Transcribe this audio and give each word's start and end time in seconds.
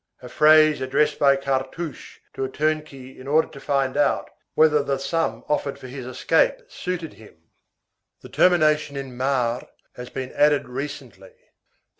A 0.23 0.29
phrase 0.29 0.81
addressed 0.81 1.19
by 1.19 1.35
Cartouche 1.35 2.17
to 2.33 2.43
a 2.43 2.49
turnkey 2.49 3.19
in 3.19 3.27
order 3.27 3.47
to 3.49 3.59
find 3.59 3.95
out 3.95 4.31
whether 4.55 4.81
the 4.81 4.97
sum 4.97 5.43
offered 5.47 5.77
for 5.77 5.85
his 5.87 6.07
escape 6.07 6.55
suited 6.67 7.13
him. 7.13 7.37
The 8.21 8.29
termination 8.29 8.97
in 8.97 9.15
mar 9.15 9.67
has 9.93 10.09
been 10.09 10.31
added 10.33 10.67
recently. 10.67 11.33